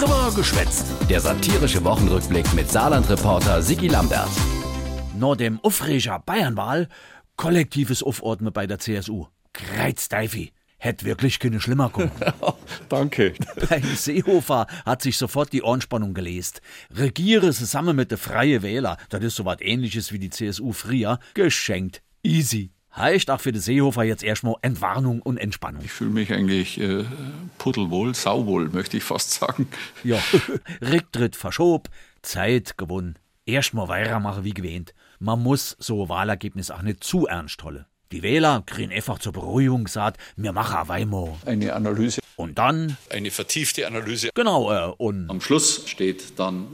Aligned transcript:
Drüber 0.00 0.32
geschwätzt. 0.34 0.86
Der 1.10 1.20
satirische 1.20 1.84
Wochenrückblick 1.84 2.54
mit 2.54 2.70
Saarland-Reporter 2.70 3.60
Sigi 3.60 3.86
Lambert. 3.86 4.30
Nach 5.18 5.36
dem 5.36 5.60
Aufreger 5.60 6.22
Bayernwahl 6.24 6.88
kollektives 7.36 8.02
Aufordnen 8.02 8.50
bei 8.50 8.66
der 8.66 8.78
CSU. 8.78 9.26
Kreizdeifi. 9.52 10.52
Hätte 10.78 11.04
wirklich 11.04 11.38
keine 11.38 11.60
schlimmer 11.60 11.90
kommen. 11.90 12.12
Danke. 12.88 13.34
Bei 13.68 13.82
Seehofer 13.82 14.68
hat 14.86 15.02
sich 15.02 15.18
sofort 15.18 15.52
die 15.52 15.62
Anspannung 15.62 16.14
gelesen. 16.14 16.60
Regiere 16.94 17.52
zusammen 17.52 17.94
mit 17.94 18.10
den 18.10 18.16
Freie 18.16 18.62
Wähler, 18.62 18.96
das 19.10 19.22
ist 19.22 19.36
so 19.36 19.44
was 19.44 19.60
ähnliches 19.60 20.12
wie 20.12 20.18
die 20.18 20.30
CSU 20.30 20.72
früher, 20.72 21.18
geschenkt. 21.34 22.00
Easy. 22.22 22.70
Heißt 22.96 23.30
auch 23.30 23.40
für 23.40 23.52
den 23.52 23.60
Seehofer 23.60 24.02
jetzt 24.02 24.22
erstmal 24.24 24.56
Entwarnung 24.62 25.22
und 25.22 25.36
Entspannung. 25.38 25.82
Ich 25.84 25.92
fühle 25.92 26.10
mich 26.10 26.32
eigentlich 26.32 26.80
äh, 26.80 27.04
puddelwohl, 27.58 28.14
sauwohl, 28.14 28.68
möchte 28.68 28.96
ich 28.96 29.04
fast 29.04 29.30
sagen. 29.32 29.68
Ja, 30.02 30.20
Rücktritt 30.82 31.36
verschob, 31.36 31.88
Zeit 32.22 32.76
gewonnen. 32.78 33.16
Erstmal 33.46 33.88
weitermachen 33.88 34.44
wie 34.44 34.54
gewähnt. 34.54 34.92
Man 35.18 35.42
muss 35.42 35.76
so 35.78 36.04
ein 36.04 36.08
Wahlergebnis 36.08 36.70
auch 36.70 36.82
nicht 36.82 37.04
zu 37.04 37.26
ernst 37.26 37.62
holen. 37.62 37.86
Die 38.12 38.22
Wähler 38.22 38.64
kriegen 38.66 38.90
einfach 38.92 39.20
zur 39.20 39.32
Beruhigung 39.32 39.84
gesagt, 39.84 40.20
wir 40.36 40.52
machen 40.52 40.88
Weimar. 40.88 41.38
Eine 41.46 41.74
Analyse. 41.74 42.20
Und 42.34 42.58
dann, 42.58 42.96
Eine 43.08 43.30
vertiefte 43.30 43.86
Analyse. 43.86 44.30
genau, 44.34 44.72
äh, 44.72 44.92
und 44.98 45.30
Am 45.30 45.40
Schluss 45.40 45.88
steht 45.88 46.38
dann 46.38 46.66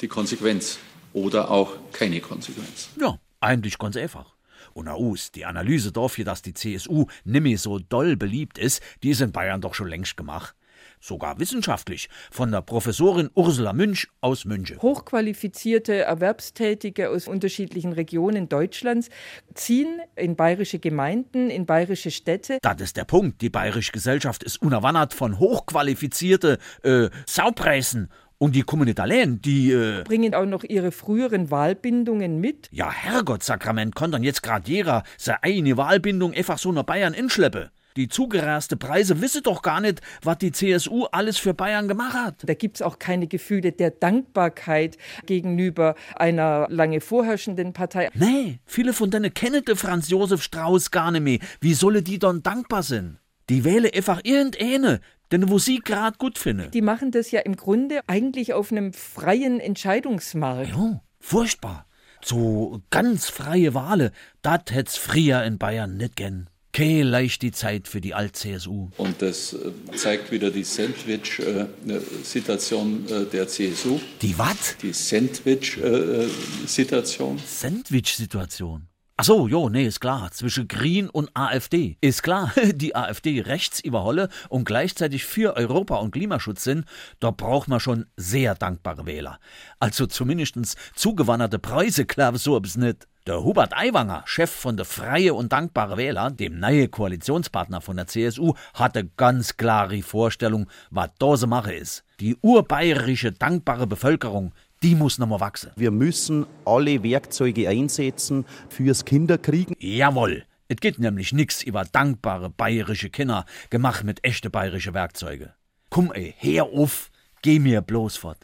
die 0.00 0.08
Konsequenz 0.08 0.78
oder 1.12 1.48
auch 1.50 1.72
keine 1.92 2.20
Konsequenz. 2.20 2.88
ja, 3.00 3.16
eigentlich 3.40 3.78
ganz 3.78 3.96
einfach. 3.96 4.34
Und 4.72 4.88
aus, 4.88 5.32
die 5.32 5.44
Analyse 5.44 5.92
dafür, 5.92 6.24
dass 6.24 6.42
die 6.42 6.54
CSU 6.54 7.06
nimmer 7.24 7.56
so 7.56 7.78
doll 7.78 8.16
beliebt 8.16 8.58
ist, 8.58 8.82
die 9.02 9.10
ist 9.10 9.20
in 9.20 9.32
Bayern 9.32 9.60
doch 9.60 9.74
schon 9.74 9.88
längst 9.88 10.16
gemacht. 10.16 10.54
Sogar 11.02 11.38
wissenschaftlich, 11.38 12.10
von 12.30 12.52
der 12.52 12.60
Professorin 12.60 13.30
Ursula 13.34 13.72
Münch 13.72 14.08
aus 14.20 14.44
München. 14.44 14.80
Hochqualifizierte 14.82 15.94
Erwerbstätige 15.94 17.08
aus 17.08 17.26
unterschiedlichen 17.26 17.92
Regionen 17.92 18.50
Deutschlands 18.50 19.08
ziehen 19.54 20.00
in 20.14 20.36
bayerische 20.36 20.78
Gemeinden, 20.78 21.48
in 21.48 21.64
bayerische 21.64 22.10
Städte. 22.10 22.58
Das 22.60 22.80
ist 22.82 22.98
der 22.98 23.04
Punkt. 23.04 23.40
Die 23.40 23.48
bayerische 23.48 23.92
Gesellschaft 23.92 24.42
ist 24.42 24.60
unerwandert 24.60 25.14
von 25.14 25.38
hochqualifizierte 25.38 26.58
äh, 26.82 27.08
Saupreisen. 27.26 28.10
Und 28.42 28.54
die 28.54 28.62
Kommunitalen, 28.62 29.42
die, 29.42 29.70
äh, 29.70 30.02
bringen 30.02 30.34
auch 30.34 30.46
noch 30.46 30.64
ihre 30.64 30.92
früheren 30.92 31.50
Wahlbindungen 31.50 32.40
mit. 32.40 32.70
ja, 32.72 32.90
Herrgottsakrament, 32.90 33.94
kann 33.94 34.12
dann 34.12 34.22
jetzt 34.22 34.42
grad 34.42 34.66
jeder 34.66 35.02
seine 35.18 35.42
eigene 35.42 35.76
Wahlbindung 35.76 36.32
einfach 36.32 36.56
so 36.56 36.72
nach 36.72 36.84
Bayern 36.84 37.12
inschleppen. 37.12 37.68
Die 37.96 38.08
zugeraste 38.08 38.78
Preise 38.78 39.20
wisse 39.20 39.42
doch 39.42 39.60
gar 39.60 39.82
nicht, 39.82 40.00
was 40.22 40.38
die 40.38 40.52
CSU 40.52 41.04
alles 41.12 41.36
für 41.36 41.52
Bayern 41.52 41.86
gemacht 41.86 42.14
hat. 42.14 42.36
Da 42.46 42.54
gibt's 42.54 42.80
auch 42.80 42.98
keine 42.98 43.26
Gefühle 43.26 43.72
der 43.72 43.90
Dankbarkeit 43.90 44.96
gegenüber 45.26 45.94
einer 46.16 46.66
lange 46.70 47.02
vorherrschenden 47.02 47.74
Partei. 47.74 48.08
Nee, 48.14 48.60
viele 48.64 48.94
von 48.94 49.10
denen 49.10 49.34
kennen 49.34 49.66
den 49.66 49.76
Franz 49.76 50.08
Josef 50.08 50.42
Strauß 50.42 50.90
gar 50.90 51.10
nicht 51.10 51.24
mehr. 51.24 51.38
Wie 51.60 51.74
solle 51.74 52.02
die 52.02 52.18
dann 52.18 52.42
dankbar 52.42 52.84
sein? 52.84 53.18
Die 53.50 53.64
wähle 53.64 53.92
einfach 53.92 54.20
irgendeine, 54.22 55.00
denn 55.32 55.48
wo 55.48 55.58
sie 55.58 55.78
grad 55.78 56.18
gut 56.18 56.38
finden. 56.38 56.70
Die 56.70 56.82
machen 56.82 57.10
das 57.10 57.30
ja 57.30 57.40
im 57.40 57.56
Grunde 57.56 58.02
eigentlich 58.06 58.52
auf 58.54 58.70
einem 58.72 58.92
freien 58.92 59.58
Entscheidungsmarkt. 59.60 60.70
Ja, 60.70 61.00
furchtbar. 61.18 61.86
So 62.22 62.82
ganz 62.90 63.30
freie 63.30 63.72
Wahlen, 63.74 64.10
dat 64.42 64.72
hätt's 64.72 64.98
früher 64.98 65.42
in 65.44 65.56
Bayern 65.58 65.96
nicht 65.96 66.16
gern. 66.16 66.50
Keine 66.72 67.02
leichte 67.02 67.50
Zeit 67.50 67.88
für 67.88 68.00
die 68.00 68.14
Alt-CSU. 68.14 68.90
Und 68.96 69.22
das 69.22 69.54
äh, 69.54 69.72
zeigt 69.96 70.30
wieder 70.30 70.52
die 70.52 70.62
Sandwich-Situation 70.62 73.06
der 73.32 73.48
CSU. 73.48 73.98
Die 74.22 74.38
wat? 74.38 74.80
Die 74.80 74.92
Sandwich-Situation. 74.92 77.40
Sandwich-Situation. 77.44 78.86
Ach 79.20 79.24
so, 79.24 79.48
jo, 79.48 79.68
nee, 79.68 79.84
ist 79.84 80.00
klar. 80.00 80.30
Zwischen 80.30 80.66
Green 80.66 81.10
und 81.10 81.28
AfD. 81.34 81.98
Ist 82.00 82.22
klar, 82.22 82.54
die 82.72 82.96
AfD 82.96 83.42
rechts 83.42 83.78
überholle 83.78 84.30
und 84.48 84.64
gleichzeitig 84.64 85.26
für 85.26 85.58
Europa 85.58 85.96
und 85.96 86.12
Klimaschutz 86.12 86.64
sind, 86.64 86.86
da 87.18 87.30
braucht 87.30 87.68
man 87.68 87.80
schon 87.80 88.06
sehr 88.16 88.54
dankbare 88.54 89.04
Wähler. 89.04 89.38
Also 89.78 90.06
zumindestens 90.06 90.74
zugewanderte 90.94 91.58
Preise, 91.58 92.06
klar, 92.06 92.34
so 92.38 92.56
ob's 92.56 92.78
nicht. 92.78 93.08
Der 93.26 93.44
Hubert 93.44 93.76
Aiwanger, 93.76 94.22
Chef 94.24 94.50
von 94.50 94.78
der 94.78 94.86
Freie 94.86 95.34
und 95.34 95.52
Dankbare 95.52 95.98
Wähler, 95.98 96.30
dem 96.30 96.58
neue 96.58 96.88
Koalitionspartner 96.88 97.82
von 97.82 97.96
der 97.96 98.06
CSU, 98.06 98.54
hatte 98.72 99.04
ganz 99.18 99.58
klare 99.58 100.00
Vorstellung, 100.00 100.70
was 100.90 101.10
da 101.18 101.36
so 101.36 101.46
mache 101.46 101.74
ist. 101.74 102.04
Die 102.20 102.38
urbayerische 102.40 103.32
dankbare 103.32 103.86
Bevölkerung, 103.86 104.54
die 104.82 104.94
muss 104.94 105.18
noch 105.18 105.26
mal 105.26 105.40
wachsen. 105.40 105.72
Wir 105.76 105.90
müssen 105.90 106.46
alle 106.64 107.02
Werkzeuge 107.02 107.68
einsetzen 107.68 108.46
fürs 108.68 109.04
Kinderkriegen. 109.04 109.76
Jawohl. 109.78 110.44
Es 110.68 110.76
geht 110.76 110.98
nämlich 110.98 111.32
nix 111.32 111.62
über 111.62 111.84
dankbare 111.84 112.48
bayerische 112.48 113.10
Kinder, 113.10 113.44
gemacht 113.70 114.04
mit 114.04 114.24
echte 114.24 114.50
bayerische 114.50 114.94
Werkzeuge. 114.94 115.54
Komm 115.90 116.12
ey, 116.12 116.34
her 116.38 116.64
auf, 116.64 117.10
geh 117.42 117.58
mir 117.58 117.82
bloß 117.82 118.16
fort. 118.16 118.38